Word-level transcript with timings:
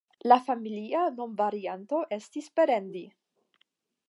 Lia 0.29 0.37
familia 0.45 1.03
nomvarianto 1.19 2.01
estis 2.21 2.51
Berendi. 2.57 3.05